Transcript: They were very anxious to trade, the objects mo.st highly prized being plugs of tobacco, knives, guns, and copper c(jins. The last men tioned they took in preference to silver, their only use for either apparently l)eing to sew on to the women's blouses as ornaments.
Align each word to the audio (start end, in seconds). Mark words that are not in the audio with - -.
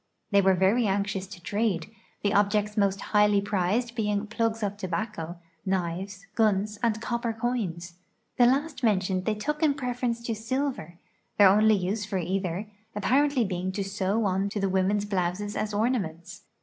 They 0.31 0.41
were 0.41 0.55
very 0.55 0.87
anxious 0.87 1.27
to 1.27 1.39
trade, 1.43 1.91
the 2.23 2.33
objects 2.33 2.75
mo.st 2.75 2.99
highly 3.13 3.39
prized 3.39 3.93
being 3.93 4.25
plugs 4.25 4.63
of 4.63 4.75
tobacco, 4.75 5.37
knives, 5.63 6.25
guns, 6.33 6.79
and 6.81 6.99
copper 6.99 7.33
c(jins. 7.33 7.93
The 8.37 8.47
last 8.47 8.81
men 8.83 8.99
tioned 8.99 9.25
they 9.25 9.35
took 9.35 9.61
in 9.61 9.75
preference 9.75 10.23
to 10.23 10.33
silver, 10.33 10.97
their 11.37 11.49
only 11.49 11.75
use 11.75 12.03
for 12.03 12.17
either 12.17 12.65
apparently 12.95 13.47
l)eing 13.47 13.71
to 13.75 13.83
sew 13.83 14.25
on 14.25 14.49
to 14.49 14.59
the 14.59 14.69
women's 14.69 15.05
blouses 15.05 15.55
as 15.55 15.71
ornaments. 15.71 16.45